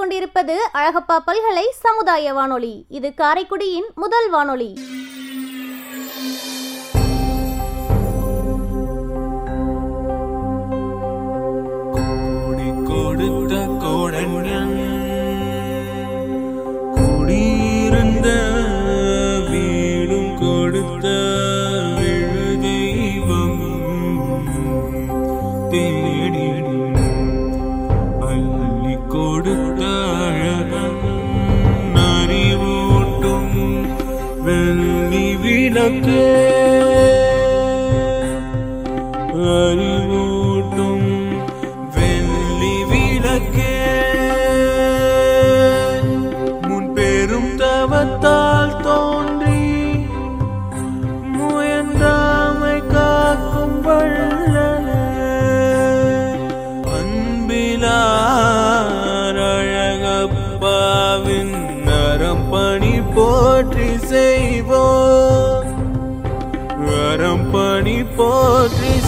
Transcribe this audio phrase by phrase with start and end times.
[0.00, 2.74] கொண்டிருப்பது அழகப்பா பல்கலை சமுதாய வானொலி.
[2.88, 4.70] இது காரைக்குடியின் முதல் வானொலி.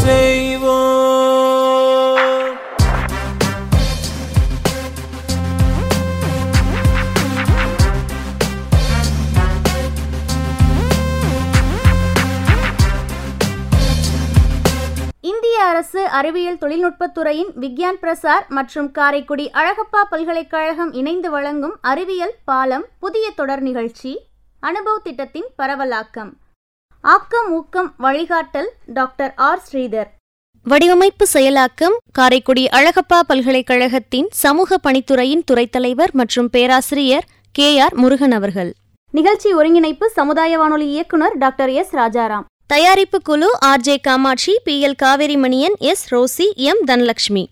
[0.02, 1.00] செய்வோம்.
[15.20, 23.30] இந்திய அரசு அறிவியல் தொழில்நுட்பத்துறையின் விக்யான் பிரசார் மற்றும் காரைக்குடி அழகப்பா பல்கலைக்கழகம் இணைந்து வழங்கும் அறிவியல் பாலம் புதிய
[23.30, 24.12] தொடர் நிகழ்ச்சி
[24.62, 26.32] அனுபவ் திட்டத்தின் பரவலாக்கம்.
[27.04, 29.62] ஆக்கம் ஊக்கம் வழிகாட்டல் டாக்டர் ஆர்.
[29.72, 30.06] ஸ்ரீதர்.
[30.62, 37.78] வடிவமைப்பு செயலாக்கம் காரைக்குடி அழகப்பா பல்கலைக்கழகத்தின் சமூக பணித்துறையின் துறைத் தலைவர் மற்றும் பேராசிரியர் கே.
[37.78, 37.94] ஆர்.
[37.94, 38.74] முருகன் அவர்கள்.
[39.10, 41.94] நிகழ்ச்சி ஒருங்கிணைப்பு சமுதாய வானொலி இயக்குனர் டாக்டர் எஸ்.
[41.94, 42.44] ராஜாராம்.
[42.66, 43.80] தயாரிப்பு குழு R.
[43.80, 43.98] J.
[43.98, 44.86] Kamatchi P.
[44.86, 44.96] L.
[44.96, 46.14] Kaveri Maniyan S.
[46.14, 46.84] Rosie M.
[46.86, 47.48] Dhanalakshmi.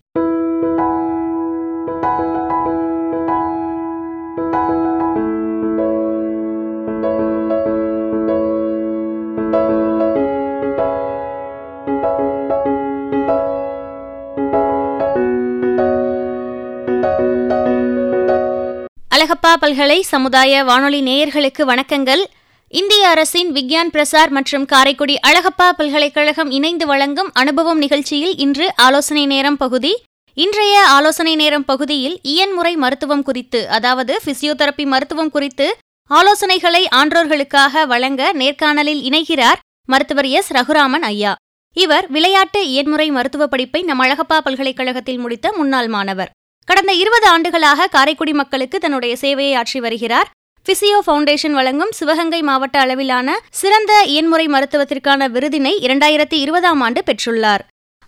[19.30, 22.24] Alagappa பல்கலை சமுதாய வானொலி நேயர்களுக்கு வணக்கங்கள்.
[22.68, 29.56] இந்திய அரசின் விக்யான் பிரசார் மற்றும் காரைக்குடி அழகப்பா பல்கலைக்கழகம் இணைந்து வழங்கும் அனுபவம் நிகழ்ச்சியில் இன்று ஆலோசனை நேரம்
[29.56, 30.02] பகுதி.
[30.34, 35.76] இன்றைய ஆலோசனை நேரம் பகுதியில் இயன்முறை மருத்துவம் குறித்து அதாவது பிசியோதெரபி மருத்துவம் குறித்து
[36.10, 40.52] ஆலோசனைகளை ஆன்றோர்களுக்காக வழங்க நேர்காணலில் இணைகிறார் மருத்துவர் எஸ்.
[40.52, 41.34] ரகுராமன் ஐயா.
[41.72, 46.30] இவர் விளையாட்டு இயன்முறை மருத்துவ படிப்பை நம் அழகப்பா பல்கலைக்கழகத்தில் முடித்த முன்னாள் மாணவர்.
[46.65, 50.31] கடந்த இருபது ஆண்டுகளாக காரைக்குடி மக்களுக்கு தன்னுடைய சேவையை ஆற்றி வருகிறார்.
[50.66, 57.59] பிசியோ ஃபவுண்டேஷன் வழங்கும் சிவகங்கை மாவட்ட அளவிலான சிறந்த இயன்முறை மருத்துவத்திற்கான விருதினை இரண்டாயிரத்தி இருபதாம் ஆண்டு பெற்றுள்ளார்.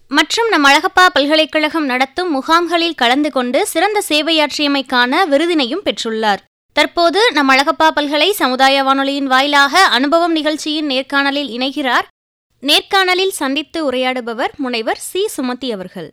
[0.08, 6.42] மற்றும் நம் அழகப்பா பல்கலைக்கழகம் நடத்தும் முகாம்களில் கலந்து கொண்டு சிறந்த சேவையாற்றியமைக்கான விருதினையும் பெற்றுள்ளார்.
[6.72, 12.06] தற்போது நம் அழகப்பா பல்கலை சமுதாய வானொலியின் வாயிலாக அனுபவம் நிகழ்ச்சியின் நேர்காணலில் இணைகிறார்.
[12.60, 15.28] நேர்காணலில் சந்தித்து உரையாடுபவர் முனைவர் சி.
[15.36, 16.12] சுமதி அவர்கள்.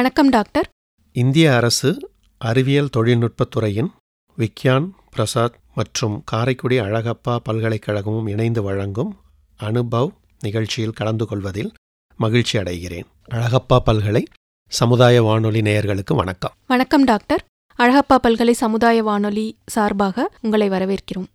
[0.00, 0.68] வணக்கம் டாக்டர்.
[1.12, 3.90] இந்திய அரசு அறிவியல் தொழில்நுட்பத்துறையின்
[4.38, 9.16] விக்யான் பிரசாத் மற்றும் காரைக்குடி அழகப்பா பல்கலைக்கழகமும் இணைந்து வழங்கும்
[9.60, 10.08] அனுபவ்
[10.40, 11.72] நிகழ்ச்சியில் கலந்து கொள்வதில்
[12.16, 13.04] மகிழ்ச்சி அடைகிறேன்.
[13.30, 14.24] அழகப்பா பல்கலை
[14.68, 16.52] சமுதாய வானொலி நேயர்களுக்கு வணக்கம்.
[16.66, 17.44] வணக்கம் டாக்டர்.
[17.78, 21.26] அழகப்பா பல்கலை சமுதாய வானொலி சார்பாக உங்களை வரவேற்கிறோம்.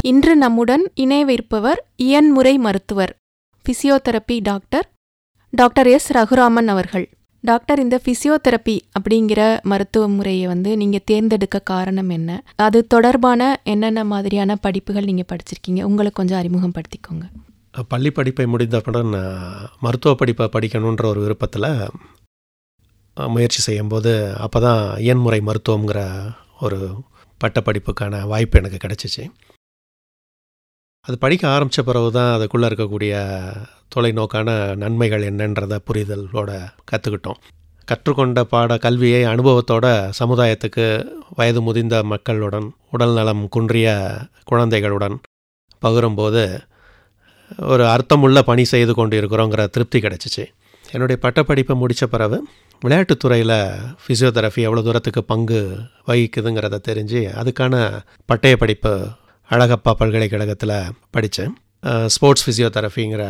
[0.00, 3.16] இன்று நம்முடன் இணையவிருப்பவர் இயன்முறை மருத்துவர்
[3.64, 4.94] physiotherapy doctor
[5.60, 6.08] doctor S.
[6.16, 7.04] Raghuraman அவர்கள்.
[7.44, 9.40] டாக்டர் இந்த பிசியோதெரப்பி அப்படிங்கிற
[9.70, 12.30] மருத்துவ முறையை வந்து நீங்கள் தேர்ந்தெடுக்க காரணம் என்ன?
[12.66, 15.82] அது தொடர்பான என்னென்ன மாதிரியான படிப்புகள் நீங்கள் படிச்சிருக்கீங்க?
[15.90, 17.26] உங்களை கொஞ்சம் அறிமுகப்படுத்திக்கோங்க.
[17.92, 19.12] பள்ளி படிப்பை முடிந்தவுடன்
[19.84, 21.70] மருத்துவ படிப்பை படிக்கணுன்ற ஒரு விருப்பத்தில்
[23.16, 24.12] முயற்சி செய்யும்போது
[24.44, 26.00] அப்போ தான் இயன்முறை மருத்துவங்கிற
[26.66, 26.80] ஒரு
[27.40, 29.24] பட்டப்படிப்புக்கான வாய்ப்பு எனக்கு கிடச்சிச்சு.
[31.06, 33.12] அது படிக்க ஆரம்பித்த பிறகு தான் அதுக்குள்ளே இருக்கக்கூடிய
[33.94, 36.50] தொலைநோக்கான நன்மைகள் என்னன்றத புரிதலோட
[36.92, 37.40] கற்றுக்கிட்டோம்
[37.84, 39.86] கற்றுக்கொண்ட பாட கல்வியை அனுபவத்தோட
[40.18, 40.86] சமுதாயத்துக்கு
[41.34, 43.88] வயது முதிர்ந்த மக்களுடன் உடல்நலம் குன்றிய
[44.44, 45.20] குழந்தைகளுடன்
[45.82, 46.42] பகிரும்போது
[47.66, 50.44] ஒரு அர்த்தமுள்ள பணி செய்து கொண்டு இருக்கிறோங்கிற திருப்தி கிடச்சிச்சு.
[50.92, 52.46] என்னுடைய பட்டப்படிப்பை முடித்த பிறகு
[52.82, 53.58] விளையாட்டுத்துறையில்
[54.02, 57.98] ஃபிசியோதெரபி எவ்வளோ தூரத்துக்கு பங்கு வகிக்குதுங்கிறத தெரிஞ்சு அதுக்கான
[58.32, 58.92] பட்டய படிப்பு
[59.50, 60.74] அழகப்பா பல்கலைக்கழகத்தில்
[61.14, 61.52] படித்தேன்
[62.14, 63.24] ஸ்போர்ட்ஸ் ஃபிசியோதெரபிங்கிற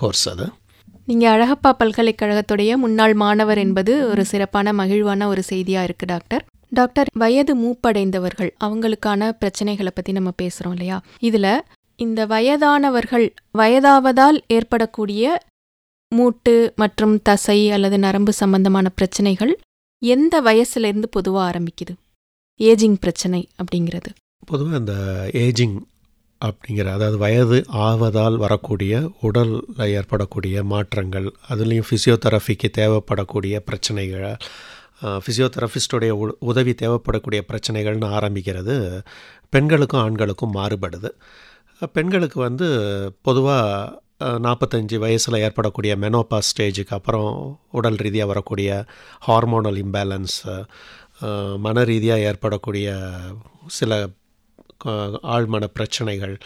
[0.00, 0.46] கோர்ஸ் அது.
[1.08, 6.42] நீங்கள் அழகப்பா பல்கலைக்கழகத்துடைய முன்னாள் மாணவர் என்பது ஒரு சிறப்பான மகிழ்வான ஒரு செய்தியாக இருக்குது டாக்டர்.
[6.78, 10.98] டாக்டர் வயது மூப்படைந்தவர்கள் அவங்களுக்கான பிரச்சனைகளை பற்றி நம்ம பேசுகிறோம் இல்லையா?
[11.28, 11.64] இதில்
[11.98, 13.26] இந்த வயதானவர்கள்
[13.60, 15.24] வயதாவதால் ஏற்படக்கூடிய
[16.12, 19.54] மூட்டு மற்றும் தசை அல்லது நரம்பு சம்பந்தமான பிரச்சனைகள்
[20.02, 21.94] எந்த வயசுலேருந்து பொதுவாக ஆரம்பிக்குது?
[22.60, 24.10] ஏஜிங் பிரச்சனை அப்படிங்கிறது.
[24.46, 24.94] பொதுவாக இந்த
[25.38, 25.76] ஏஜிங்
[26.40, 34.26] அப்படிங்கிற அதாவது வயது ஆவதால் வரக்கூடிய உடலில் ஏற்படக்கூடிய மாற்றங்கள் அதுலேயும் ஃபிசியோதெரபிக்கு தேவைப்படக்கூடிய பிரச்சனைகள்
[35.24, 36.12] ஃபிசியோதெரபிஸ்டுடைய
[36.50, 38.74] உதவி தேவைப்படக்கூடிய பிரச்சனைகள்னு ஆரம்பிக்கிறது
[39.48, 41.10] பெண்களுக்கும் ஆண்களுக்கும் மாறுபடுது.
[41.94, 42.66] பெண்களுக்கு வந்து
[43.22, 44.02] பொதுவாக
[44.38, 47.30] நாற்பத்தஞ்சு வயசில் ஏற்படக்கூடிய மெனோபா ஸ்டேஜுக்கு அப்புறம்
[47.70, 48.68] உடல் ரீதியாக வரக்கூடிய
[49.26, 50.54] ஹார்மோனல் இம்பேலன்ஸு
[51.56, 52.88] மன ரீதியாக ஏற்படக்கூடிய
[53.68, 53.92] சில
[55.34, 56.38] ஆழ்மன பிரச்சனைகள்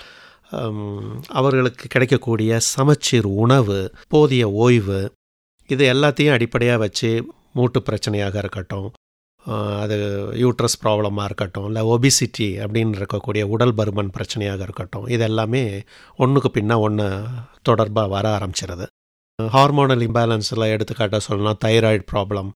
[1.29, 5.13] அவர்களுக்கு கிடைக்கக்கூடிய சமச்சீர் உணவு போதிய ஓய்வு
[5.67, 8.91] இது எல்லாத்தையும் அடிப்படையாக வச்சு மூட்டு பிரச்சனையாக இருக்கட்டும்
[9.81, 9.97] அது
[10.35, 15.83] யூட்ரஸ் ப்ராப்ளமாக இருக்கட்டும் இல்லை ஒபிசிட்டி அப்படின்னு இருக்கக்கூடிய உடல் பருமன் பிரச்சனையாக இருக்கட்டும் இது எல்லாமே
[16.17, 17.07] ஒன்றுக்கு பின்னா ஒன்று
[17.63, 18.87] தொடர்பாக வர ஆரம்பிச்சிருது.
[19.39, 22.51] ஹார்மோனல் இம்பேலன்ஸில் எடுத்துக்காட்ட சொல்லலாம் தைராய்டு ப்ராப்ளம்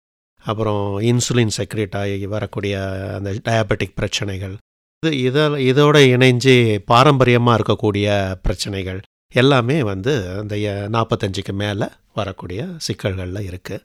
[0.46, 2.76] அப்புறம் இன்சுலின் செக்ரேட் ஆகி வரக்கூடிய
[3.18, 4.58] அந்த டயபெட்டிக் பிரச்சனைகள்
[5.04, 6.54] இது இதை இதோட இணைஞ்சு
[6.86, 8.08] பாரம்பரியமாக இருக்கக்கூடிய
[8.42, 9.00] பிரச்சனைகள்
[9.34, 10.56] எல்லாமே வந்து அந்த
[10.90, 13.84] நாற்பத்தஞ்சுக்கு மேலே வரக்கூடிய சிக்கல்களில் இருக்குது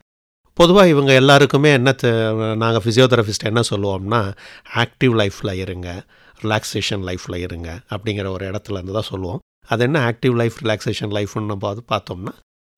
[0.59, 1.93] பொதுவாக இவங்க எல்லாருக்குமே என்ன
[2.55, 4.21] நாங்கள் ஃபிசியோதெரபிஸ்ட் என்ன சொல்லுவோம்னா
[4.75, 5.89] ஆக்டிவ் லைஃப்பில் இருங்க
[6.43, 9.41] ரிலாக்ஸேஷன் லைஃப்பில் இருங்க அப்படிங்கிற ஒரு இடத்துல இருந்து தான் சொல்லுவோம்.
[9.69, 12.33] அது என்ன ஆக்டிவ் லைஃப் ரிலாக்ஸேஷன் லைஃப்னு பார்த்து பார்த்தோம்னா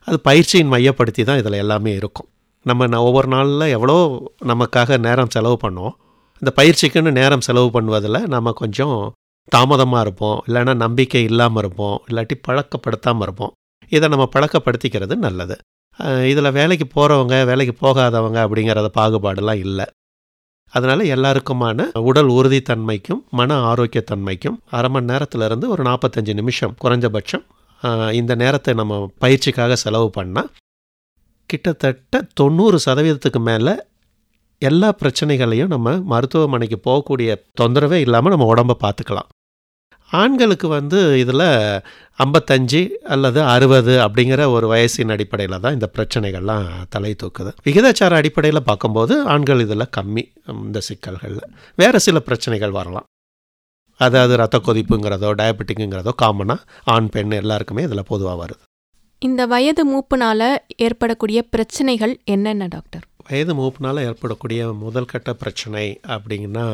[0.06, 2.28] அது பயிற்சியின் மையப்படுத்தி தான் இதில் எல்லாமே இருக்கும்.
[2.66, 3.96] நம்ம ஒவ்வொரு நாளில் எவ்வளோ
[4.44, 5.94] நமக்காக நேரம் செலவு பண்ணோம்
[6.42, 8.96] அந்த பயிற்சிக்குன்னு நேரம் செலவு பண்ணுவதில் நம்ம கொஞ்சம்
[9.52, 13.52] தாமதமாக இருப்போம் இல்லைன்னா நம்பிக்கை இல்லாமல் இருப்போம் இல்லாட்டி பழக்கப்படுத்தாமல் இருப்போம்.
[13.92, 15.56] இதை நம்ம பழக்கப்படுத்திக்கிறது நல்லது.
[16.30, 19.86] இதில் வேலைக்கு போகிறவங்க வேலைக்கு போகாதவங்க அப்படிங்கிறத பாகுபாடெல்லாம் இல்லை.
[20.72, 27.44] அதனால் எல்லாருக்குமான உடல் உறுதித்தன்மைக்கும் மன ஆரோக்கியத்தன்மைக்கும் அரை மணி நேரத்துலேருந்து ஒரு நாற்பத்தஞ்சு நிமிஷம் குறைஞ்சபட்சம்
[28.12, 28.94] இந்த நேரத்தை நம்ம
[29.24, 30.50] பயிற்சிக்காக செலவு பண்ணால்
[31.50, 33.74] கிட்டத்தட்ட தொண்ணூறு சதவீதத்துக்கு மேலே
[34.58, 37.30] எல்லா பிரச்சனைகளையும் நம்ம மருத்துவமனைக்கு போகக்கூடிய
[37.60, 39.30] தொந்தரவே இல்லாமல் நம்ம உடம்பை பார்த்துக்கலாம்
[40.10, 41.44] ஆண்களுக்கு வந்து இதில்
[42.24, 42.80] ஐம்பத்தஞ்சு
[43.14, 47.50] அல்லது அறுபது அப்படிங்கிற ஒரு வயசின் அடிப்படையில் தான் இந்த பிரச்சனைகள்லாம் தலை தூக்குது.
[47.64, 50.24] விகிதாச்சார அடிப்படையில் பார்க்கும்போது ஆண்கள் இதில் கம்மி
[50.64, 51.42] இந்த சிக்கல்களில்.
[51.76, 53.06] வேறு சில பிரச்சனைகள் வரலாம்.
[54.00, 58.62] அதாவது ரத்த கொதிப்புங்கிறதோ டயபெட்டிக்குங்கிறதோ காமனாக ஆண் பெண் எல்லாருக்குமே இதில் பொதுவாக வருது.
[59.18, 63.04] இந்த வயது மூப்புனால ஏற்படக்கூடிய பிரச்சனைகள் என்னென்ன டாக்டர்?
[63.26, 65.84] வயது மூப்புனால் ஏற்படக்கூடிய முதல் கட்ட பிரச்சனை
[66.14, 66.66] அப்படிங்கன்னா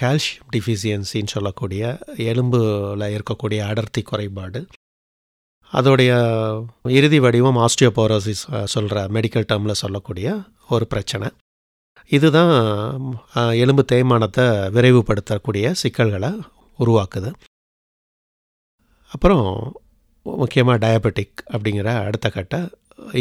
[0.00, 1.82] கால்சியம் டிஃபிசியன்சின்னு சொல்லக்கூடிய
[2.30, 4.60] எலும்பில் இருக்கக்கூடிய அடர்த்தி குறைபாடு.
[5.72, 6.12] அதோடைய
[6.98, 8.44] இறுதி வடிவம் ஆஸ்டியோபோரோசிஸ்
[8.74, 10.36] சொல்கிற மெடிக்கல் டேர்மில் சொல்லக்கூடிய
[10.74, 11.28] ஒரு பிரச்சனை.
[12.16, 12.52] இதுதான்
[13.62, 14.46] எலும்பு தேய்மானத்தை
[14.76, 16.30] விரைவுபடுத்தக்கூடிய சிக்கல்களை
[16.78, 17.32] உருவாக்குது.
[19.14, 19.46] அப்புறம்
[20.26, 22.56] முக்கியமாக டயபெட்டிக் அப்படிங்கிற அடுத்த கட்ட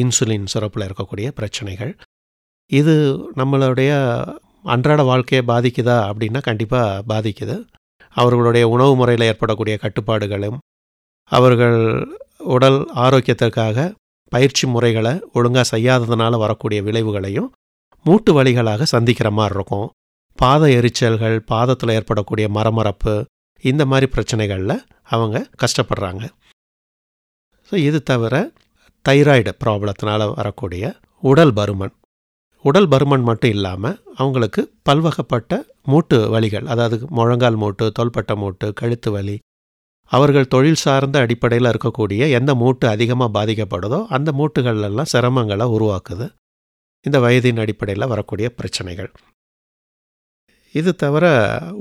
[0.01, 1.93] இன்சுலின் சுரப்பில் இருக்கக்கூடிய பிரச்சனைகள்.
[2.71, 2.95] இது
[3.39, 3.91] நம்மளுடைய
[4.73, 7.55] அன்றாட வாழ்க்கையை பாதிக்குதா அப்படின்னா கண்டிப்பாக பாதிக்குது.
[8.15, 10.57] அவர்களுடைய உணவு முறையில் ஏற்படக்கூடிய கட்டுப்பாடுகளும்
[11.31, 11.79] அவர்கள்
[12.55, 13.85] உடல் ஆரோக்கியத்திற்காக
[14.31, 17.49] பயிற்சி முறைகளை ஒழுங்காக செய்யாததுனால வரக்கூடிய விளைவுகளையும்
[18.05, 19.87] மூட்டு வழிகளாக சந்திக்கிற மாதிரி இருக்கும்.
[20.39, 23.13] பாத எரிச்சல்கள் பாதத்தில் ஏற்படக்கூடிய மரமரப்பு
[23.63, 24.77] இந்த மாதிரி பிரச்சனைகளில்
[25.15, 26.23] அவங்க கஷ்டப்படுறாங்க.
[27.69, 28.35] ஸோ இது தவிர
[29.09, 30.83] தைராய்டு ப்ராப்ளத்தினால வரக்கூடிய
[31.19, 31.93] உடல் பருமன்.
[32.65, 35.53] உடல் பருமன் மட்டும் இல்லாமல் அவங்களுக்கு பல்வகைப்பட்ட
[35.91, 39.35] மூட்டு வலிகள் அதாவது முழங்கால் மூட்டு தோள்பட்ட மூட்டு கழுத்து வலி
[40.11, 46.25] அவர்கள் தொழில் சார்ந்த அடிப்படையில் இருக்கக்கூடிய எந்த மூட்டு அதிகமாக பாதிக்கப்படுதோ அந்த மூட்டுகள்லாம் சிரமங்களை உருவாக்குது.
[47.05, 49.11] இந்த வயதின் அடிப்படையில் வரக்கூடிய பிரச்சனைகள்.
[50.71, 51.25] இது தவிர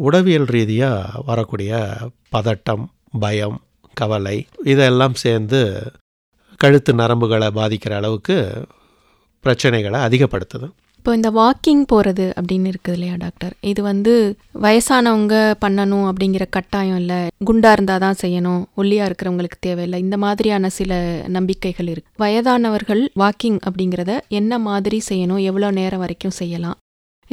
[0.06, 1.98] உடவியல் ரீதியாக வரக்கூடிய
[2.32, 2.84] பதட்டம்
[3.20, 3.58] பயம்
[3.94, 5.60] கவலை இதெல்லாம் சேர்ந்து
[6.64, 8.36] கழுத்து நரம்புகளை பாதிக்கிற அளவுக்கு
[9.44, 10.66] பிரச்சனைகளை அதிகப்படுத்துது.
[10.98, 13.54] இப்போ இந்த வாக்கிங் போகிறது அப்படின்னு இருக்குது இல்லையா டாக்டர்?
[13.70, 14.12] இது வந்து
[14.64, 17.18] வயசானவங்க பண்ணணும் அப்படிங்கிற கட்டாயம் இல்லை.
[17.48, 18.62] குண்டாக இருந்தால் தான் செய்யணும்.
[18.80, 20.00] ஒல்லியாக இருக்கிறவங்களுக்கு தேவையில்லை.
[20.06, 21.00] இந்த மாதிரியான சில
[21.36, 25.42] நம்பிக்கைகள் இருக்குது வயதானவர்கள் வாக்கிங் அப்படிங்கிறத என்ன மாதிரி செய்யணும்?
[25.50, 26.78] எவ்வளோ நேரம் வரைக்கும் செய்யலாம்?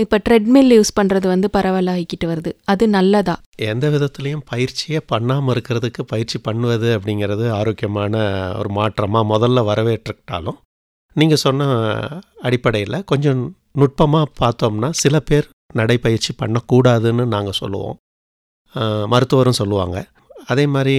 [0.03, 2.51] இப்போ ட்ரெட்மில் யூஸ் பண்ணுறது வந்து பரவலாகிக்கிட்டு வருது.
[2.71, 3.35] அது நல்லதா?
[3.71, 8.13] எந்த விதத்துலேயும் பயிற்சியே பண்ணாமல் இருக்கிறதுக்கு பயிற்சி பண்ணுவது அப்படிங்கிறது ஆரோக்கியமான
[8.59, 10.59] ஒரு மாற்றமாக முதல்ல வரவேற்றுக்கிட்டாலும்
[11.15, 11.67] நீங்கள் சொன்ன
[12.47, 13.41] அடிப்படையில் கொஞ்சம்
[13.79, 15.47] நுட்பமாக பார்த்தோம்னா சில பேர்
[15.79, 17.97] நடைப்பயிற்சி பண்ணக்கூடாதுன்னு நாங்கள் சொல்லுவோம்.
[19.13, 19.97] மருத்துவரும் சொல்லுவாங்க.
[20.51, 20.95] அதே மாதிரி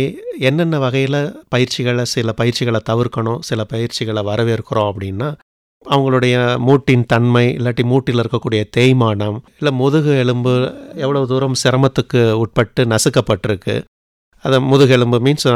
[0.49, 1.21] என்னென்ன வகையில்
[1.53, 5.29] பயிற்சிகளை சில பயிற்சிகளை தவிர்க்கணும் சில பயிற்சிகளை வரவேற்கிறோம் அப்படின்னா
[5.87, 6.35] அவங்களுடைய
[6.67, 10.53] மூட்டின் தன்மை இல்லாட்டி மூட்டில் இருக்கக்கூடிய தேய்மானம் இல்லை முதுகு எலும்பு
[11.05, 13.77] எவ்வளோ தூரம் சிரமத்துக்கு உட்பட்டு நசுக்கப்பட்டிருக்கு.
[14.45, 15.47] அதை முதுகு எலும்பு மீன்ஸ்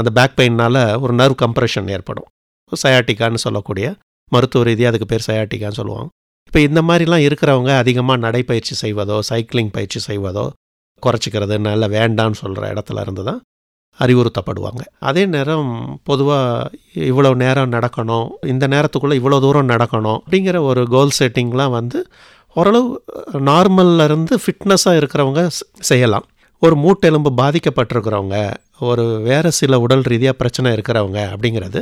[0.00, 2.28] அந்த பேக் பெயின்னால் ஒரு நர்வ் கம்ப்ரெஷன் ஏற்படும்.
[2.72, 3.86] சயாட்டிக்கான்னு சொல்லக்கூடிய
[4.32, 6.08] மருத்துவ ரீதியாக அதுக்கு பேர் சயாட்டிக்கான்னு சொல்லுவாங்க.
[6.48, 10.44] இப்போ இந்த மாதிரிலாம் இருக்கிறவங்க அதிகமாக நடைப்பயிற்சி செய்வதோ சைக்கிளிங் பயிற்சி செய்வதோ
[11.02, 13.40] குறைச்சிக்கிறது நல்ல வேண்டான்னு சொல்கிற இடத்துல இருந்து தான்
[13.98, 14.82] அறிவுறுத்தப்படுவாங்க.
[14.98, 21.70] அதே நேரம் பொதுவாக இவ்வளோ நேரம் நடக்கணும் இந்த நேரத்துக்குள்ளே இவ்வளோ தூரம் நடக்கணும் அப்படிங்கிற ஒரு கோல் செட்டிங்லாம்
[21.70, 21.98] வந்து
[22.56, 23.04] ஓரளவு
[23.50, 25.42] நார்மல்ல இருந்து ஃபிட்னஸாக இருக்கிறவங்க
[25.90, 26.26] செய்யலாம்.
[26.58, 31.80] ஒரு மூட்டெலும்பு பாதிக்கப்பட்டிருக்கிறவங்க ஒரு வேறு சில உடல் ரீதியாக பிரச்சனை இருக்கிறவங்க அப்படிங்கிறது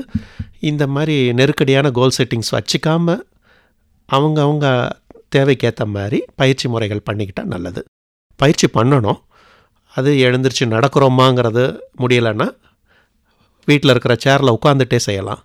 [0.61, 3.23] இந்த மாதிரி நெருக்கடியான கோல் செட்டிங்ஸ் வச்சுக்காமல்
[4.09, 4.67] அவங்க அவங்க
[5.37, 7.85] தேவைக்கேற்ற மாதிரி பயிற்சி முறைகள் பண்ணிக்கிட்டால் நல்லது.
[8.37, 9.21] பயிற்சி பண்ணணும்
[9.95, 11.65] அது எழுந்திரிச்சு நடக்கிறோமாங்கிறது
[12.03, 12.49] முடியலைன்னா
[13.69, 15.41] வீட்டில் இருக்கிற சேரில் உட்காந்துட்டே செய்யலாம்.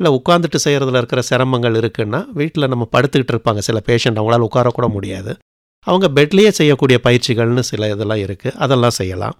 [0.00, 3.60] இல்லை உட்காந்துட்டு செய்கிறதுல இருக்கிற சிரமங்கள் இருக்குன்னா வீட்டில் நம்ம படுத்துக்கிட்டு இருப்பாங்க.
[3.68, 5.32] சில பேஷண்ட் அவங்களால உட்காரக்கூட முடியாது.
[5.86, 9.36] அவங்க பெட்லேயே செய்யக்கூடிய பயிற்சிகள்னு சில இதெல்லாம் இருக்குது அதெல்லாம் செய்யலாம்.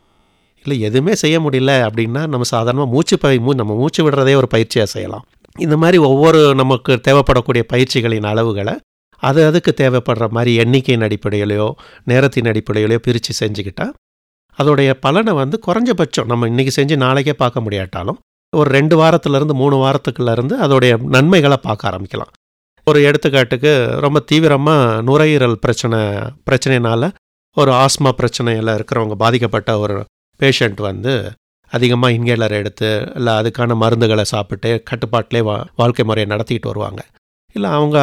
[0.65, 4.89] இல்லை எதுவுமே செய்ய முடியல அப்படின்னா நம்ம சாதாரணமாக மூச்சு பய மூ நம்ம மூச்சு விடுறதே ஒரு பயிற்சியாக
[4.95, 5.25] செய்யலாம்.
[5.59, 8.75] இந்த மாதிரி ஒவ்வொரு நமக்கு தேவைப்படக்கூடிய பயிற்சிகளின் அளவுகளை
[9.23, 11.69] அது அதுக்கு தேவைப்படுற மாதிரி எண்ணிக்கையின் அடிப்படையிலையோ
[12.05, 13.87] நேரத்தின் அடிப்படையிலையோ பிரித்து செஞ்சுக்கிட்டா
[14.59, 16.29] அதோடைய பலனை வந்து குறைஞ்சபட்சம்.
[16.31, 18.19] நம்ம இன்றைக்கி செஞ்சு நாளைக்கே பார்க்க முடியாட்டாலும்
[18.53, 22.33] ஒரு ரெண்டு வாரத்துலேருந்து மூணு வாரத்துக்குள்ளேருந்து அதோடைய நன்மைகளை பார்க்க ஆரம்பிக்கலாம்.
[22.87, 23.73] ஒரு எடுத்துக்காட்டுக்கு
[24.05, 25.99] ரொம்ப தீவிரமாக நுரையீரல் பிரச்சனை
[26.49, 27.09] பிரச்சனைனால
[27.57, 29.97] ஒரு ஆஸ்மா பிரச்சனையில் இருக்கிறவங்க பாதிக்கப்பட்ட ஒரு
[30.41, 31.13] பேஷண்ட் வந்து
[31.73, 37.01] அதிகமாக இன்ஹேலர் எடுத்து இல்லை அதுக்கான மருந்துகளை சாப்பிட்டு கட்டுப்பாட்டிலே வா வாழ்க்கை முறையை நடத்திக்கிட்டு வருவாங்க.
[37.57, 37.99] இல்லை அவங்க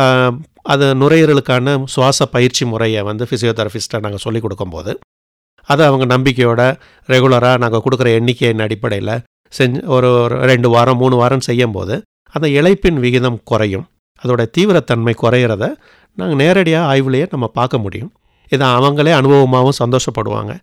[0.74, 4.93] அது நுரையீரலுக்கான சுவாச பயிற்சி முறையை வந்து ஃபிசியோதெரபிஸ்ட்டை நாங்கள் சொல்லிக் கொடுக்கும்போது
[5.70, 6.62] அதை அவங்க நம்பிக்கையோட
[7.10, 9.15] ரெகுலராக நாங்கள் கொடுக்குற எண்ணிக்கையின் அடிப்படையில்
[9.53, 11.96] செஞ்சு ஒரு ஒரு ரெண்டு வாரம் மூணு வாரம் செய்யும்போது
[12.34, 13.86] அந்த இழைப்பின் விகிதம் குறையும்.
[14.22, 15.63] அதோட தீவிரத்தன்மை குறையிறத
[16.17, 18.12] நாங்கள் நேரடியாக ஆய்வுலேயே நம்ம பார்க்க முடியும்.
[18.51, 20.53] இதை அவங்களே அனுபவமாகவும் சந்தோஷப்படுவாங்க.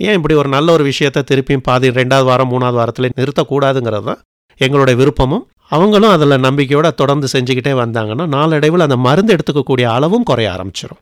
[0.00, 4.20] ஏன் இப்படி ஒரு நல்ல ஒரு விஷயத்த திருப்பியும் பாதி ரெண்டாவது வாரம் மூணாவது வாரத்தில் நிறுத்தக்கூடாதுங்கிறது தான்
[4.60, 5.44] எங்களுடைய விருப்பமும்.
[5.76, 11.00] அவங்களும் அதில் நம்பிக்கையோடு தொடர்ந்து செஞ்சுக்கிட்டே வந்தாங்கன்னா நாளடைவில் அந்த மருந்து எடுத்துக்கக்கூடிய அளவும் குறைய ஆரம்பிச்சிடும்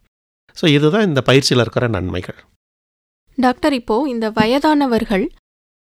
[0.56, 2.38] ஸோ இதுதான் இந்த பயிற்சியில் இருக்கிற நன்மைகள்.
[3.38, 5.24] டாக்டர் இப்போ இந்த வயதானவர்கள்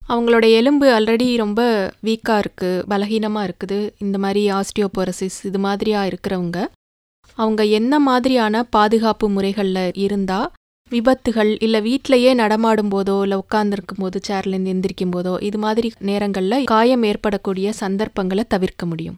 [0.01, 1.61] அவங்களோட எலும்பு ஆல்ரெடி ரொம்ப
[2.01, 6.59] வீக்காக இருக்குது பலகீனமாக இருக்குது இந்த மாதிரி ஆஸ்டியோபோரசிஸ் இது மாதிரியாக இருக்கிறவங்க
[7.37, 10.49] அவங்க என்ன மாதிரியான பாதுகாப்பு முறைகளில் இருந்தால்
[10.91, 17.05] விபத்துகள் இல்லை வீட்டிலையே நடமாடும் போதோ இல்லை உட்கார்ந்துருக்கும் போது சேர்லேருந்து எந்திரிக்கும் போதோ இது மாதிரி நேரங்களில் காயம்
[17.11, 19.17] ஏற்படக்கூடிய சந்தர்ப்பங்களை தவிர்க்க முடியும்.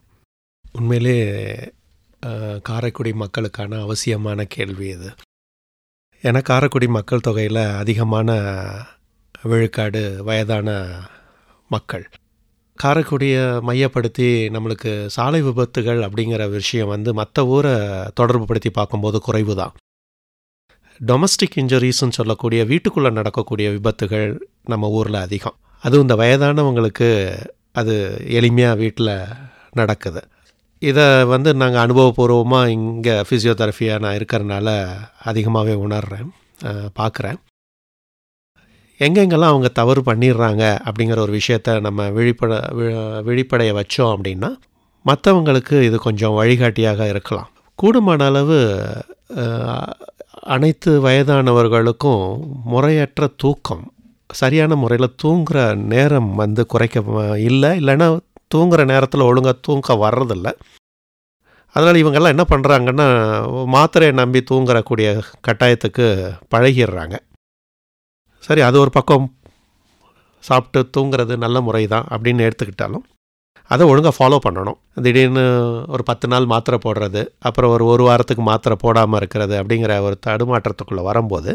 [0.75, 1.17] உண்மையிலே
[2.69, 5.09] காரைக்குடி மக்களுக்கான அவசியமான கேள்வி இது.
[6.27, 8.29] ஏன்னா காரைக்குடி மக்கள் தொகையில் அதிகமான
[9.43, 10.69] விழுக்காடு வயதான
[11.71, 12.05] மக்கள்.
[12.79, 17.71] காரைக்குடியை மையப்படுத்தி நம்மளுக்கு சாலை விபத்துகள் அப்படிங்கிற விஷயம் வந்து மற்ற ஊரை
[18.19, 19.73] தொடர்புபடுத்தி பார்க்கும்போது குறைவு தான்
[20.99, 24.27] டொமஸ்டிக் இன்ஜுரிஸ்ன்னு சொல்லக்கூடிய வீட்டுக்குள்ளே நடக்கக்கூடிய விபத்துகள்
[24.65, 25.57] நம்ம ஊரில் அதிகம்.
[25.83, 27.09] அதுவும் இந்த வயதானவங்களுக்கு
[27.71, 27.95] அது
[28.27, 29.13] எளிமையாக வீட்டில்
[29.71, 30.21] நடக்குது.
[30.85, 34.69] இதை வந்து நாங்கள் அனுபவபூர்வமாக இங்கே ஃபிசியோதெரபியாக நான் இருக்கிறனால
[35.23, 36.29] அதிகமாகவே உணர்கிறேன்
[36.99, 37.39] பார்க்குறேன்
[38.99, 42.59] எங்கெங்கெல்லாம் அவங்க தவறு பண்ணிடுறாங்க அப்படிங்கிற ஒரு விஷயத்த நம்ம விழிப்பட
[43.25, 44.49] விழிப்படைய வச்சோம் அப்படின்னா
[45.05, 47.49] மற்றவங்களுக்கு இது கொஞ்சம் வழிகாட்டியாக இருக்கலாம்.
[47.79, 48.59] கூடுமான அளவு
[50.41, 52.23] அனைத்து வயதானவர்களுக்கும்
[52.65, 53.83] முறையற்ற தூக்கம்
[54.33, 57.03] சரியான முறையில் தூங்குகிற நேரம் வந்து குறைக்க
[57.37, 58.07] இல்லை இல்லைன்னா
[58.53, 60.49] தூங்குகிற நேரத்தில் ஒழுங்காக தூங்க வர்றதில்ல.
[61.75, 63.07] அதனால் இவங்கெல்லாம் என்ன பண்ணுறாங்கன்னா
[63.75, 65.07] மாத்திரையை நம்பி தூங்குறக்கூடிய
[65.47, 66.05] கட்டாயத்துக்கு
[66.53, 67.15] பழகிடுறாங்க.
[68.47, 69.25] சரி அது ஒரு பக்கம்
[70.43, 73.05] சாப்பிட்டு தூங்குறது நல்ல முறை தான் அப்படின்னு எடுத்துக்கிட்டாலும்
[73.71, 74.77] அதை ஒழுங்காக ஃபாலோ பண்ணணும்.
[75.05, 75.43] திடீர்னு
[75.93, 81.03] ஒரு பத்து நாள் மாத்திரை போடுறது அப்புறம் ஒரு ஒரு வாரத்துக்கு மாத்திரை போடாமல் இருக்கிறது அப்படிங்கிற ஒரு தடுமாற்றத்துக்குள்ளே
[81.09, 81.53] வரும்போது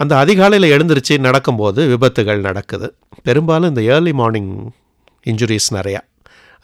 [0.00, 2.86] அந்த அதிகாலையில் எழுந்திருச்சு நடக்கும்போது விபத்துகள் நடக்குது.
[3.26, 4.52] பெரும்பாலும் இந்த ஏர்லி மார்னிங்
[5.30, 6.00] இன்ஜுரிஸ் நிறையா.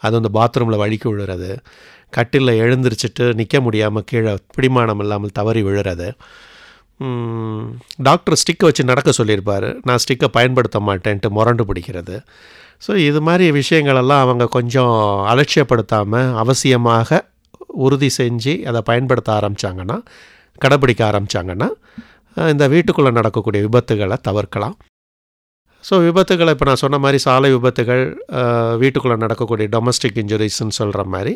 [0.03, 1.49] அது அந்த பாத்ரூமில் வழுக்கி விழுறது
[2.17, 6.07] கட்டிலில் எழுந்திரிச்சிட்டு நிற்க முடியாமல் கீழே பிடிமானம் இல்லாமல் தவறி விழுறது.
[8.07, 9.67] டாக்டர் ஸ்டிக்கை வச்சு நடக்க சொல்லியிருப்பார்.
[9.87, 12.15] நான் ஸ்டிக்கை பயன்படுத்த மாட்டேன்ட்டு முரண்டு பிடிக்கிறது.
[12.85, 14.95] ஸோ இது மாதிரி விஷயங்களெல்லாம் அவங்க கொஞ்சம்
[15.31, 17.19] அலட்சியப்படுத்தாமல் அவசியமாக
[17.85, 19.97] உறுதி செஞ்சு அதை பயன்படுத்த ஆரம்பித்தாங்கன்னா
[20.63, 21.69] கடைப்பிடிக்க ஆரம்பித்தாங்கன்னா
[22.53, 24.75] இந்த வீட்டுக்குள்ளே நடக்கக்கூடிய விபத்துகளை தவிர்க்கலாம்.
[25.83, 28.03] ஸோ விபத்துகளை இப்போ நான் சொன்ன மாதிரி சாலை விபத்துகள்
[28.81, 31.33] வீட்டுக்குள்ளே நடக்கக்கூடிய டொமஸ்டிக் இன்ஜுரிஸ்ன்னு சொல்கிற மாதிரி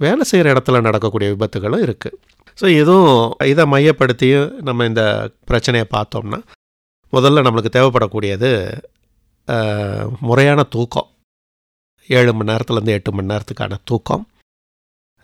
[0.00, 2.18] வேலை செய்கிற இடத்துல நடக்கக்கூடிய விபத்துகளும் இருக்குது
[2.58, 3.20] ஸோ இதுவும்
[3.52, 5.02] இதை மையப்படுத்தியும் நம்ம இந்த
[5.50, 6.40] பிரச்சனையை பார்த்தோம்னா
[7.12, 8.50] முதல்ல நம்மளுக்கு தேவைப்படக்கூடியது
[10.28, 11.08] முறையான தூக்கம்.
[12.10, 14.24] ஏழு மணி நேரத்துலேருந்து எட்டு மணி நேரத்துக்கான தூக்கம்.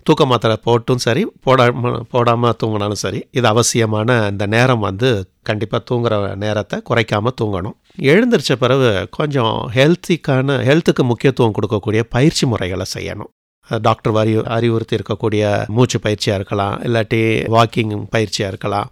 [0.07, 5.09] தூக்க மாத்திரை போட்டும் சரி போடாமல் போடாமல் தூங்கினாலும் சரி இது அவசியமான இந்த நேரம் வந்து
[5.49, 7.77] கண்டிப்பாக தூங்குகிற நேரத்தை குறைக்காமல் தூங்கணும்.
[8.13, 13.31] எழுந்திரிச்ச பிறகு கொஞ்சம் ஹெல்த்திக்கான ஹெல்த்துக்கு முக்கியத்துவம் கொடுக்கக்கூடிய பயிற்சி முறைகளை செய்யணும்.
[13.69, 15.43] டாக்டர் அறி அறிவுறுத்தி இருக்கக்கூடிய
[15.77, 17.21] மூச்சு பயிற்சியாக இருக்கலாம் இல்லாட்டி
[17.57, 18.89] வாக்கிங் பயிற்சியாக இருக்கலாம்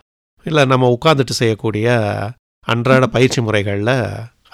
[0.47, 1.89] இல்லை நம்ம உட்காந்துட்டு செய்யக்கூடிய
[2.67, 3.97] அன்றாட பயிற்சி முறைகளில்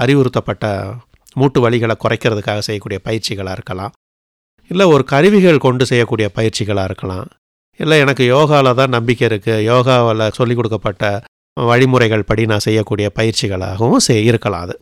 [0.04, 0.64] அறிவுறுத்தப்பட்ட
[1.40, 3.94] மூட்டு வலிகளை குறைக்கிறதுக்காக செய்யக்கூடிய பயிற்சிகளாக இருக்கலாம்.
[4.70, 7.26] இல்லை ஒரு கருவிகள் கொண்டு செய்யக்கூடிய பயிற்சிகளாக இருக்கலாம்.
[7.80, 11.04] இல்லை எனக்கு யோகாவில் தான் நம்பிக்கை இருக்குது யோகாவில் சொல்லிக் கொடுக்கப்பட்ட
[11.56, 14.74] வழிமுறைகள் படி நான் செய்யக்கூடிய பயிற்சிகளாகவும் செய் இருக்கலாம் அது.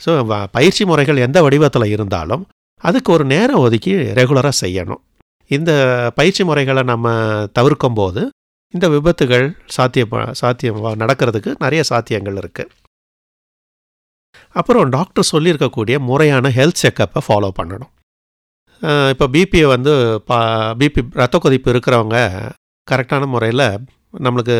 [0.00, 0.10] ஸோ
[0.56, 2.44] பயிற்சி முறைகள் எந்த வடிவத்தில் இருந்தாலும்
[2.82, 5.02] அதுக்கு ஒரு நேரம் ஒதுக்கி ரெகுலராக செய்யணும்.
[5.50, 5.70] இந்த
[6.18, 7.06] பயிற்சி முறைகளை நம்ம
[7.58, 8.22] தவிர்க்கும் போது
[8.74, 9.46] இந்த விபத்துகள்
[9.76, 12.72] சாத்தியம் சாத்தியம் நடக்கிறதுக்கு நிறைய சாத்தியங்கள் இருக்குது
[14.60, 17.92] அப்புறம் டாக்டர் சொல்லியிருக்கக்கூடிய முறையான ஹெல்த் செக்கப்பை ஃபாலோ பண்ணணும்.
[19.12, 19.92] இப்போ பிபியை வந்து
[20.28, 20.36] பா
[20.80, 22.18] பிபி ரத்த கொதிப்பு இருக்கிறவங்க
[22.90, 23.66] கரெக்டான முறையில்
[24.26, 24.56] நம்மளுக்கு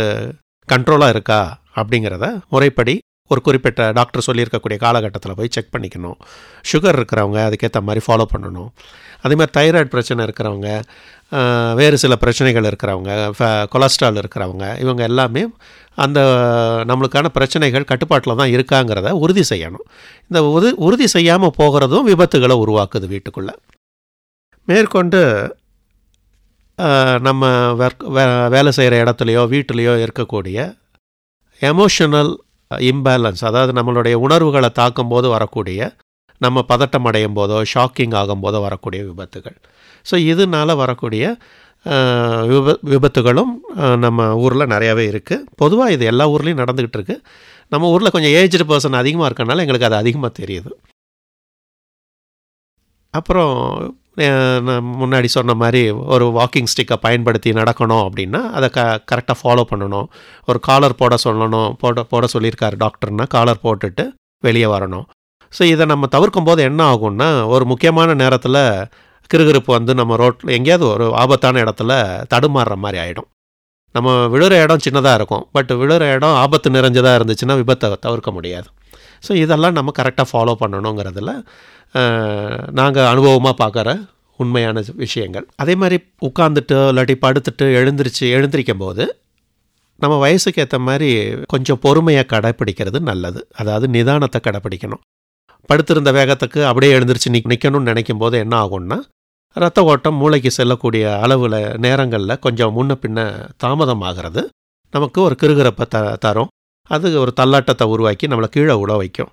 [0.68, 1.38] கண்ட்ரோலாக இருக்கா
[1.80, 2.94] அப்படிங்கிறத முறைப்படி
[3.32, 6.16] ஒரு குறிப்பிட்ட டாக்டர் சொல்லியிருக்கக்கூடிய காலகட்டத்தில் போய் செக் பண்ணிக்கணும்.
[6.70, 8.70] சுகர் இருக்கிறவங்க அதுக்கேற்ற மாதிரி ஃபாலோ பண்ணணும்.
[9.24, 10.68] அதே மாதிரி தைராய்டு பிரச்சனை இருக்கிறவங்க
[11.80, 13.10] வேறு சில பிரச்சனைகள் இருக்கிறவங்க
[13.74, 15.42] கொலஸ்ட்ரால் இருக்கிறவங்க இவங்க எல்லாமே
[16.04, 16.20] அந்த
[16.90, 19.86] நம்மளுக்கான பிரச்சனைகள் கட்டுப்பாட்டில் தான் இருக்காங்கிறத உறுதி செய்யணும்.
[20.28, 23.54] இந்த உறு உறுதி செய்யாமல் போகிறதும் விபத்துகளை உருவாக்குது வீட்டுக்குள்ளே.
[24.70, 25.20] மேற்கொண்டு
[27.26, 27.48] நம்ம
[27.84, 28.04] ஒர்க்
[28.54, 30.58] வேலை செய்கிற இடத்துலையோ வீட்டிலையோ இருக்கக்கூடிய
[31.62, 32.32] எமோஷனல்
[32.70, 35.88] இம்பேலன்ஸ் அதாவது நம்மளுடைய உணர்வுகளை தாக்கும் போது வரக்கூடிய
[36.40, 39.56] நம்ம பதட்டம் அடையும் போதோ ஷாக்கிங் ஆகும் போதோ வரக்கூடிய விபத்துகள்.
[40.06, 41.24] ஸோ இதனால் வரக்கூடிய
[42.52, 43.52] விப விபத்துகளும்
[44.04, 47.22] நம்ம ஊரில் நிறையாவே இருக்குது பொதுவாக இது எல்லா ஊர்லேயும் நடந்துக்கிட்டு இருக்குது
[47.72, 50.70] நம்ம ஊரில் கொஞ்சம் ஏஜ்டு பர்சன் அதிகமாக இருக்கனால எங்களுக்கு அது அதிகமாக தெரியுது.
[53.14, 53.54] அப்புறம்
[55.00, 55.82] முன்னாடி சொன்ன மாதிரி
[56.14, 60.08] ஒரு வாக்கிங் ஸ்டிக்கை பயன்படுத்தி நடக்கணும் அப்படின்னா அதை க கரெக்டாக ஃபாலோ பண்ணணும்.
[60.48, 64.06] ஒரு காலர் போட சொல்லணும் போட போட சொல்லியிருக்காரு டாக்டர்னா காலர் போட்டுட்டு
[64.46, 65.06] வெளியே வரணும்.
[65.52, 68.62] ஸோ இதை நம்ம தவிர்க்கும் போது என்ன ஆகும்னா ஒரு முக்கியமான நேரத்தில்
[69.30, 71.92] கிருகிருப்பு வந்து நம்ம ரோட்டில் எங்கேயாவது ஒரு ஆபத்தான இடத்துல
[72.34, 73.28] தடுமாறுற மாதிரி ஆகிடும்
[73.94, 75.44] நம்ம விழுற இடம் சின்னதாக இருக்கும்.
[75.56, 78.68] பட் விழுற இடம் ஆபத்து நிறைஞ்சதாக இருந்துச்சுன்னா விபத்தை தவிர்க்க முடியாது.
[79.26, 81.32] ஸோ இதெல்லாம் நம்ம கரெக்டாக ஃபாலோ பண்ணணுங்கிறதுல
[82.78, 83.88] நாங்கள் அனுபவமாக பார்க்குற
[84.42, 85.46] உண்மையான விஷயங்கள்.
[85.62, 85.96] அதே மாதிரி
[86.28, 89.04] உட்காந்துட்டு இல்லாட்டி படுத்துட்டு எழுந்திரிச்சு எழுந்திரிக்கும் போது
[90.02, 91.08] நம்ம வயசுக்கு ஏற்ற மாதிரி
[91.52, 93.40] கொஞ்சம் பொறுமையாக கடைப்பிடிக்கிறது நல்லது.
[93.60, 95.02] அதாவது நிதானத்தை கடைப்பிடிக்கணும்.
[95.70, 98.98] படுத்திருந்த வேகத்துக்கு அப்படியே எழுந்திரிச்சு நிக் நிற்கணும்னு நினைக்கும் போது என்ன ஆகும்னா
[99.56, 103.20] ரத்த ஓட்டம் மூளைக்கு செல்லக்கூடிய அளவில் நேரங்களில் கொஞ்சம் முன்ன பின்ன
[103.64, 104.42] தாமதமாகிறது.
[104.94, 106.50] நமக்கு ஒரு கிருகிரப்பை த தரும்.
[106.90, 109.30] அது ஒரு தள்ளாட்டத்தை உருவாக்கி நம்மளை கீழே உழ வைக்கும்.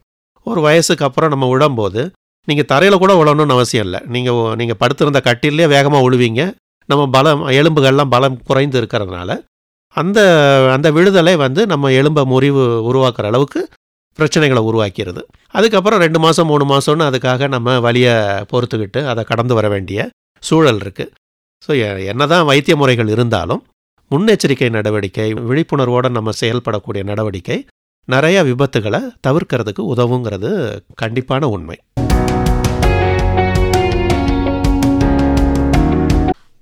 [0.48, 2.02] ஒரு வயசுக்கு அப்புறம் நம்ம விழும்போது
[2.48, 4.00] நீங்கள் தரையில் கூட விழணும்னு அவசியம் இல்லை.
[4.14, 6.42] நீங்கள் நீங்கள் படுத்திருந்த கட்டிலே வேகமாக உழுவீங்க.
[6.90, 9.32] நம்ம பலம் எலும்புகள்லாம் பலம் குறைந்து இருக்கிறதுனால
[9.96, 10.20] அந்த
[10.76, 13.62] அந்த விடுதலை வந்து நம்ம எலும்பை முறிவு உருவாக்குற அளவுக்கு
[14.20, 15.22] பிரச்சனைகளை உருவாக்கிறது.
[15.58, 18.14] அதுக்கப்புறம் ரெண்டு மாதம் மூணு மாதம்னு அதுக்காக நம்ம வழியை
[18.52, 20.08] பொறுத்துக்கிட்டு அதை கடந்து வர வேண்டிய
[20.44, 21.12] சூழல் இருக்குது
[21.66, 21.72] ஸோ
[22.12, 23.62] என்ன தான் வைத்திய முறைகள் இருந்தாலும்
[24.12, 27.66] முன்னெச்சரிக்கை நடவடிக்கை விழிப்புணர்வோடு நம்ம செயல்படக்கூடிய நடவடிக்கை
[28.06, 30.52] நிறைய விபத்துகளை தவிர்க்கிறதுக்கு உதவுங்கிறது
[31.02, 31.78] கண்டிப்பான உண்மை.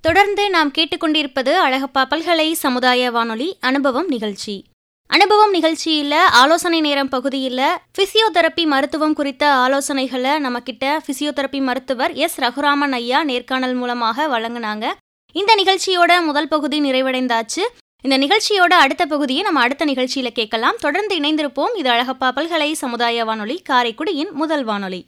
[0.02, 4.66] தொடர்ந்து நாம் கேட்டுக்கொண்டிருப்பது அழகப்பா பல்கலை சமுதாய வானொலி அனுபவம் நிகழ்ச்சி.
[5.08, 13.24] அனுபவம் நிகழ்ச்சியில் ஆலோசனை நேரம் பகுதியில் ஃபிசியோதெரப்பி மருத்துவம் குறித்த ஆலோசனைகளை நம்மக்கிட்ட ஃபிசியோதெரப்பி மருத்துவர் எஸ் ரகுராமன் ஐயா
[13.24, 14.86] நேர்காணல் மூலமாக வழங்கினாங்க.
[15.38, 17.64] இந்த நிகழ்ச்சியோட முதல் பகுதி நிறைவடைந்தாச்சு.
[18.02, 20.76] இந்த நிகழ்ச்சியோட அடுத்த பகுதியை நம்ம அடுத்த நிகழ்ச்சியில் கேட்கலாம்.
[20.80, 21.78] தொடர்ந்து இணைந்திருப்போம்.
[21.78, 25.06] இது அழகப்பா பல்கலை சமுதாய வானொலி காரைக்குடியின் முதல் வானொலி.